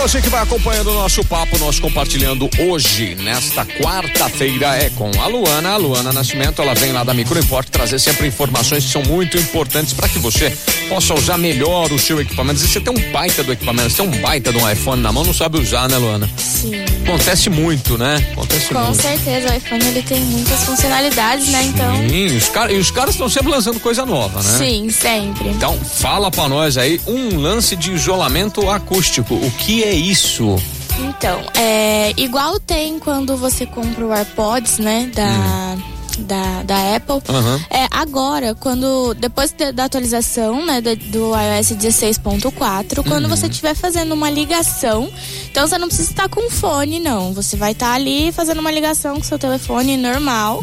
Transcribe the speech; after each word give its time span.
você 0.00 0.22
que 0.22 0.30
vai 0.30 0.42
acompanhando 0.42 0.90
o 0.90 0.94
nosso 0.94 1.22
papo, 1.22 1.58
nós 1.58 1.78
compartilhando 1.78 2.48
hoje, 2.58 3.14
nesta 3.16 3.66
quarta-feira, 3.66 4.74
é 4.74 4.88
com 4.88 5.10
a 5.20 5.26
Luana. 5.26 5.72
A 5.72 5.76
Luana 5.76 6.10
Nascimento, 6.10 6.62
ela 6.62 6.72
vem 6.72 6.90
lá 6.90 7.04
da 7.04 7.12
Microimport 7.12 7.68
trazer 7.68 7.98
sempre 7.98 8.26
informações 8.26 8.84
que 8.84 8.90
são 8.90 9.02
muito 9.02 9.36
importantes 9.36 9.92
para 9.92 10.08
que 10.08 10.18
você 10.18 10.56
possa 10.88 11.12
usar 11.12 11.36
melhor 11.36 11.92
o 11.92 11.98
seu 11.98 12.18
equipamento. 12.18 12.54
Às 12.54 12.60
vezes 12.62 12.72
você 12.72 12.80
tem 12.80 12.94
um 12.94 13.12
baita 13.12 13.42
do 13.42 13.52
equipamento, 13.52 13.90
você 13.90 14.02
tem 14.02 14.06
um 14.06 14.22
baita 14.22 14.50
de 14.50 14.58
um 14.58 14.70
iPhone 14.70 15.02
na 15.02 15.12
mão, 15.12 15.22
não 15.22 15.34
sabe 15.34 15.58
usar, 15.58 15.86
né, 15.86 15.98
Luana? 15.98 16.30
Sim. 16.38 16.82
Acontece 17.04 17.50
muito, 17.50 17.98
né? 17.98 18.16
Acontece 18.32 18.72
Com 18.72 18.80
muito. 18.80 19.02
certeza, 19.02 19.52
o 19.52 19.56
iPhone 19.56 19.84
ele 19.84 20.02
tem 20.02 20.20
muitas 20.20 20.64
funcionalidades, 20.64 21.48
né? 21.48 21.62
Então, 21.64 22.08
Sim, 22.08 22.36
os 22.36 22.48
cara, 22.48 22.72
e 22.72 22.78
os 22.78 22.90
caras 22.90 23.14
estão 23.14 23.28
sempre 23.28 23.50
lançando 23.50 23.78
coisa 23.80 24.06
nova, 24.06 24.42
né? 24.42 24.58
sim, 24.58 24.88
sempre. 24.90 25.48
Então, 25.48 25.78
fala 25.78 26.30
pra 26.30 26.48
nós 26.48 26.78
aí 26.78 27.00
um 27.06 27.36
lance 27.38 27.76
de 27.76 27.92
isolamento 27.92 28.68
acústico. 28.70 29.34
O 29.34 29.50
que 29.50 29.82
é 29.82 29.89
isso? 29.92 30.56
Então, 30.98 31.40
é 31.54 32.12
igual 32.16 32.60
tem 32.60 32.98
quando 32.98 33.36
você 33.36 33.64
compra 33.64 34.06
o 34.06 34.12
AirPods, 34.12 34.78
né? 34.78 35.10
Da. 35.14 35.76
Da, 36.20 36.62
da 36.62 36.96
Apple. 36.96 37.20
Aham. 37.28 37.60
É, 37.70 37.86
agora, 37.90 38.54
quando. 38.54 39.14
Depois 39.14 39.52
de- 39.52 39.72
da 39.72 39.84
atualização, 39.84 40.64
né, 40.64 40.80
do, 40.80 40.94
do 40.96 41.30
iOS 41.34 41.72
16.4, 41.72 43.02
quando 43.06 43.28
você 43.28 43.46
estiver 43.46 43.74
fazendo 43.74 44.12
uma 44.12 44.30
ligação, 44.30 45.10
então 45.50 45.66
você 45.66 45.78
não 45.78 45.88
precisa 45.88 46.10
estar 46.10 46.28
com 46.28 46.50
fone, 46.50 47.00
não. 47.00 47.32
Você 47.32 47.56
vai 47.56 47.72
estar 47.72 47.92
ali 47.94 48.30
fazendo 48.32 48.58
uma 48.60 48.70
ligação 48.70 49.16
com 49.16 49.22
seu 49.22 49.38
telefone 49.38 49.96
normal. 49.96 50.60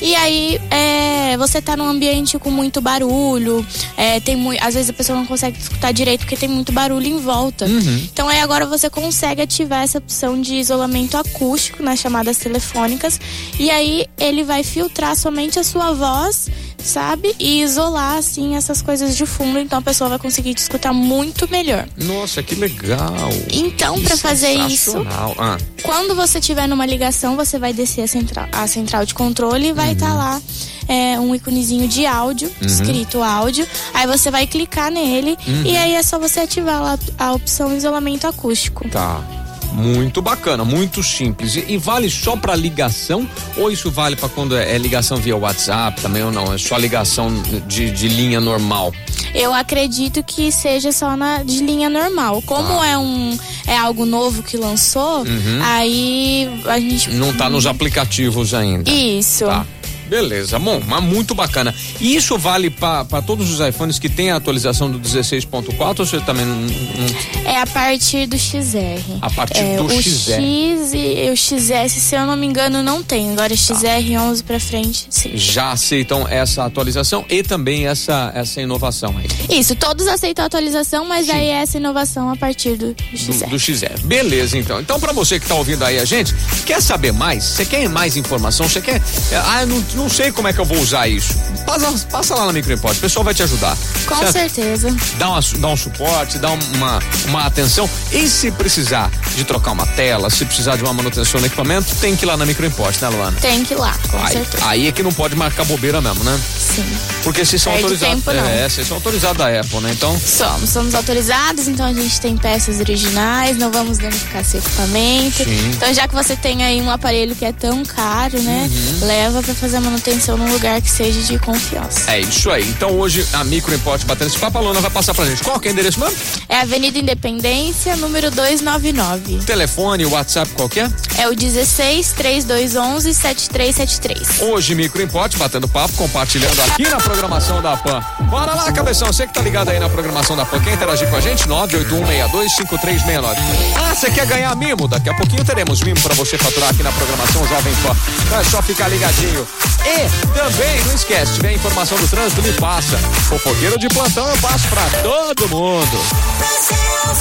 E 0.00 0.14
aí, 0.14 0.60
é, 0.70 1.36
você 1.36 1.60
tá 1.62 1.76
num 1.76 1.88
ambiente 1.88 2.38
com 2.38 2.50
muito 2.50 2.80
barulho. 2.80 3.64
É, 3.96 4.20
tem 4.20 4.36
mui- 4.36 4.58
às 4.60 4.74
vezes 4.74 4.90
a 4.90 4.92
pessoa 4.92 5.18
não 5.18 5.26
consegue 5.26 5.58
escutar 5.58 5.92
direito 5.92 6.20
porque 6.20 6.36
tem 6.36 6.48
muito 6.48 6.72
barulho 6.72 7.06
em 7.06 7.18
volta. 7.18 7.66
Então 8.12 8.28
aí 8.28 8.40
agora 8.40 8.66
você 8.66 8.88
consegue 8.90 9.40
ativar 9.42 9.82
essa 9.82 9.98
opção 9.98 10.40
de 10.40 10.54
isolamento 10.56 11.16
acústico 11.16 11.82
nas 11.82 11.98
chamadas 11.98 12.36
telefônicas. 12.36 13.18
E 13.58 13.70
aí 13.70 14.06
ele 14.18 14.44
vai 14.44 14.62
filtrar 14.62 14.81
somente 15.16 15.58
a 15.58 15.64
sua 15.64 15.92
voz, 15.92 16.48
sabe? 16.78 17.34
E 17.38 17.62
isolar, 17.62 18.18
assim, 18.18 18.56
essas 18.56 18.82
coisas 18.82 19.16
de 19.16 19.26
fundo. 19.26 19.58
Então 19.58 19.78
a 19.78 19.82
pessoa 19.82 20.10
vai 20.10 20.18
conseguir 20.18 20.54
te 20.54 20.58
escutar 20.58 20.92
muito 20.92 21.48
melhor. 21.50 21.86
Nossa, 21.96 22.42
que 22.42 22.54
legal. 22.54 23.28
Então, 23.50 23.94
Que 23.96 24.04
pra 24.04 24.16
fazer 24.16 24.52
isso. 24.52 25.04
Ah, 25.38 25.56
quando 25.82 26.14
você 26.14 26.40
tiver 26.40 26.66
numa 26.66 26.86
ligação, 26.86 27.36
você 27.36 27.58
vai 27.58 27.72
descer 27.72 28.02
a 28.02 28.06
central, 28.06 28.48
a 28.52 28.66
central 28.66 29.04
de 29.04 29.14
controle 29.14 29.68
e 29.68 29.72
vai 29.72 29.92
estar 29.92 30.14
lá 30.14 30.40
é, 30.88 31.18
um 31.18 31.34
íconezinho 31.34 31.86
de 31.88 32.06
áudio, 32.06 32.50
escrito 32.60 33.22
áudio. 33.22 33.66
Aí 33.94 34.06
você 34.06 34.30
vai 34.30 34.46
clicar 34.46 34.90
nele 34.90 35.36
e 35.64 35.76
aí 35.76 35.94
é 35.94 36.02
só 36.02 36.18
você 36.18 36.40
ativar 36.40 36.82
lá 36.82 36.98
a 37.18 37.32
opção 37.32 37.76
isolamento 37.76 38.26
acústico. 38.26 38.88
tá. 38.88 39.41
Muito 39.72 40.20
bacana, 40.20 40.64
muito 40.64 41.02
simples. 41.02 41.56
E, 41.56 41.64
e 41.68 41.76
vale 41.76 42.10
só 42.10 42.36
pra 42.36 42.54
ligação 42.54 43.28
ou 43.56 43.70
isso 43.70 43.90
vale 43.90 44.16
pra 44.16 44.28
quando 44.28 44.56
é, 44.56 44.74
é 44.74 44.78
ligação 44.78 45.16
via 45.16 45.36
WhatsApp 45.36 46.00
também 46.00 46.22
ou 46.22 46.30
não? 46.30 46.52
É 46.52 46.58
só 46.58 46.76
ligação 46.76 47.30
de, 47.66 47.90
de 47.90 48.08
linha 48.08 48.40
normal? 48.40 48.92
Eu 49.34 49.54
acredito 49.54 50.22
que 50.22 50.52
seja 50.52 50.92
só 50.92 51.16
na 51.16 51.42
de 51.42 51.62
linha 51.62 51.88
normal. 51.88 52.42
Como 52.42 52.82
é 52.82 52.98
um 52.98 53.36
é 53.66 53.76
algo 53.76 54.04
novo 54.04 54.42
que 54.42 54.56
lançou, 54.56 55.24
aí 55.62 56.48
a 56.66 56.78
gente 56.78 57.10
Não 57.10 57.32
tá 57.32 57.48
nos 57.48 57.66
aplicativos 57.66 58.54
ainda. 58.54 58.90
Isso. 58.90 59.46
Tá. 59.46 59.66
Beleza, 60.12 60.58
bom, 60.58 60.78
mas 60.86 61.02
muito 61.02 61.34
bacana. 61.34 61.74
E 61.98 62.14
isso 62.14 62.36
vale 62.36 62.68
para 62.68 63.22
todos 63.26 63.50
os 63.50 63.66
iPhones 63.66 63.98
que 63.98 64.10
tem 64.10 64.30
a 64.30 64.36
atualização 64.36 64.90
do 64.90 64.98
16.4 65.00 66.00
ou 66.00 66.06
você 66.06 66.20
também 66.20 66.44
não, 66.44 66.54
não- 66.56 67.50
É 67.50 67.58
a 67.62 67.66
partir 67.66 68.26
do 68.26 68.36
XR. 68.38 69.00
A 69.22 69.30
partir 69.30 69.60
é, 69.60 69.76
do 69.78 69.86
o 69.86 69.90
XR. 69.90 70.32
X 70.34 70.92
e 70.92 71.30
o 71.30 71.36
XS, 71.36 71.92
se 72.02 72.14
eu 72.14 72.26
não 72.26 72.36
me 72.36 72.46
engano, 72.46 72.82
não 72.82 73.02
tem. 73.02 73.28
Tá. 73.28 73.32
Agora 73.44 73.56
XR 73.56 74.18
11 74.18 74.42
pra 74.44 74.60
frente, 74.60 75.06
sim. 75.08 75.30
já 75.34 75.72
aceitam 75.72 76.28
essa 76.28 76.64
atualização 76.66 77.24
e 77.30 77.42
também 77.42 77.86
essa, 77.86 78.30
essa 78.34 78.60
inovação 78.60 79.14
aí? 79.16 79.26
Isso, 79.58 79.74
todos 79.74 80.06
aceitam 80.06 80.44
a 80.44 80.46
atualização, 80.46 81.06
mas 81.06 81.30
aí 81.30 81.46
é 81.48 81.62
essa 81.62 81.78
inovação 81.78 82.28
a 82.28 82.36
partir 82.36 82.76
do, 82.76 82.88
do 82.88 82.94
do, 82.94 83.16
XR. 83.16 83.46
do 83.46 83.58
XR. 83.58 84.04
Beleza, 84.04 84.58
então. 84.58 84.78
Então, 84.78 85.00
pra 85.00 85.12
você 85.14 85.40
que 85.40 85.46
tá 85.46 85.54
ouvindo 85.54 85.82
aí 85.84 85.98
a 85.98 86.04
gente, 86.04 86.34
quer 86.66 86.82
saber 86.82 87.12
mais? 87.12 87.44
Você 87.44 87.64
quer 87.64 87.88
mais 87.88 88.16
informação? 88.18 88.68
Você 88.68 88.82
quer. 88.82 88.96
é, 89.30 89.36
Ah, 89.36 89.64
não, 89.64 89.82
não 90.02 90.08
sei 90.08 90.32
como 90.32 90.48
é 90.48 90.52
que 90.52 90.58
eu 90.58 90.64
vou 90.64 90.78
usar 90.80 91.06
isso. 91.06 91.32
Passa, 91.64 92.06
passa 92.10 92.34
lá 92.34 92.46
na 92.46 92.52
Microimport, 92.52 92.96
o 92.96 93.00
pessoal 93.00 93.24
vai 93.24 93.32
te 93.32 93.42
ajudar. 93.44 93.76
Com 94.04 94.16
certo? 94.16 94.32
certeza. 94.32 94.96
Dá, 95.16 95.30
uma, 95.30 95.40
dá 95.40 95.68
um 95.68 95.76
suporte, 95.76 96.38
dá 96.38 96.50
uma, 96.50 96.98
uma 97.28 97.46
atenção. 97.46 97.88
E 98.10 98.28
se 98.28 98.50
precisar 98.50 99.10
de 99.36 99.44
trocar 99.44 99.70
uma 99.70 99.86
tela, 99.86 100.28
se 100.28 100.44
precisar 100.44 100.76
de 100.76 100.82
uma 100.82 100.92
manutenção 100.92 101.40
no 101.40 101.46
equipamento, 101.46 101.94
tem 101.96 102.16
que 102.16 102.24
ir 102.24 102.26
lá 102.26 102.36
na 102.36 102.44
Microimport, 102.44 103.00
né, 103.00 103.08
Luana? 103.08 103.38
Tem 103.40 103.62
que 103.62 103.74
ir 103.74 103.76
lá, 103.76 103.96
com 104.10 104.18
Aí, 104.18 104.32
certeza. 104.32 104.66
aí 104.66 104.88
é 104.88 104.92
que 104.92 105.04
não 105.04 105.12
pode 105.12 105.36
marcar 105.36 105.64
bobeira 105.64 106.00
mesmo, 106.00 106.24
né? 106.24 106.40
Sim. 106.74 106.84
Porque 107.22 107.44
vocês 107.44 107.60
são 107.60 107.72
autorizados. 107.72 108.26
É, 108.28 108.68
vocês 108.68 108.86
são 108.86 108.96
autorizados 108.96 109.38
da 109.38 109.60
Apple, 109.60 109.80
né? 109.80 109.92
Então. 109.92 110.18
Somos, 110.18 110.70
somos 110.70 110.94
autorizados, 110.94 111.68
então 111.68 111.86
a 111.86 111.92
gente 111.92 112.20
tem 112.20 112.36
peças 112.36 112.80
originais, 112.80 113.56
não 113.56 113.70
vamos 113.70 113.98
danificar 113.98 114.44
seu 114.44 114.60
equipamento. 114.60 115.44
Sim. 115.44 115.70
Então, 115.76 115.92
já 115.92 116.08
que 116.08 116.14
você 116.14 116.34
tem 116.34 116.64
aí 116.64 116.80
um 116.80 116.90
aparelho 116.90 117.34
que 117.36 117.44
é 117.44 117.52
tão 117.52 117.84
caro, 117.84 118.40
né? 118.42 118.70
Uhum. 118.70 119.06
Leva 119.06 119.42
pra 119.42 119.54
fazer 119.54 119.76
a 119.76 119.80
manutenção 119.80 120.36
num 120.36 120.50
lugar 120.52 120.80
que 120.80 120.90
seja 120.90 121.20
de 121.22 121.38
confiança. 121.38 122.10
É 122.10 122.20
isso 122.20 122.50
aí. 122.50 122.66
Então 122.68 122.98
hoje 122.98 123.26
a 123.32 123.44
Microimport 123.44 124.04
batendo 124.04 124.28
esse 124.28 124.38
papo, 124.38 124.58
a 124.58 124.60
Luana 124.60 124.80
vai 124.80 124.90
passar 124.90 125.14
pra 125.14 125.24
gente. 125.24 125.42
Qual 125.42 125.60
que 125.60 125.68
é 125.68 125.70
o 125.70 125.72
endereço 125.72 126.00
mesmo? 126.00 126.16
É 126.48 126.60
Avenida 126.60 126.98
Independência, 126.98 127.96
número 127.96 128.30
299. 128.30 129.44
Telefone, 129.44 130.06
WhatsApp, 130.06 130.50
qual 130.52 130.68
que 130.68 130.80
é? 130.80 130.90
É 131.18 131.28
o 131.28 131.34
16 131.34 132.12
3211 132.12 133.14
7373. 133.14 134.40
Hoje 134.40 134.74
Microimport 134.74 135.36
batendo 135.36 135.68
papo, 135.68 135.94
compartilhando 135.94 136.61
aqui 136.64 136.88
na 136.88 136.98
programação 136.98 137.60
da 137.60 137.76
PAN. 137.76 138.02
Bora 138.22 138.54
lá, 138.54 138.70
cabeção, 138.72 139.12
você 139.12 139.26
que 139.26 139.32
tá 139.32 139.40
ligado 139.40 139.68
aí 139.68 139.78
na 139.78 139.88
programação 139.88 140.36
da 140.36 140.44
PAN, 140.44 140.60
quer 140.60 140.74
interagir 140.74 141.08
com 141.08 141.16
a 141.16 141.20
gente? 141.20 141.46
981625369. 141.48 143.36
Ah, 143.76 143.94
você 143.94 144.10
quer 144.10 144.26
ganhar 144.26 144.54
mimo? 144.56 144.88
Daqui 144.88 145.08
a 145.08 145.14
pouquinho 145.14 145.44
teremos 145.44 145.80
mimo 145.82 146.00
pra 146.00 146.14
você 146.14 146.38
faturar 146.38 146.70
aqui 146.70 146.82
na 146.82 146.92
programação 146.92 147.46
Jovem 147.46 147.74
Pan. 147.76 147.96
Então 148.26 148.40
é 148.40 148.44
só 148.44 148.62
ficar 148.62 148.88
ligadinho. 148.88 149.46
E 149.84 150.08
também, 150.38 150.84
não 150.86 150.94
esquece, 150.94 151.34
tiver 151.34 151.52
informação 151.52 151.98
do 151.98 152.06
trânsito, 152.08 152.42
me 152.42 152.52
passa. 152.52 152.96
Fofoqueiro 153.28 153.78
de 153.78 153.88
plantão 153.88 154.28
eu 154.28 154.36
passo 154.38 154.68
pra 154.68 154.84
todo 155.02 155.48
mundo. 155.48 155.98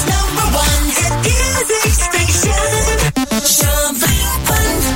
Number 0.06 0.46
one 0.60 0.92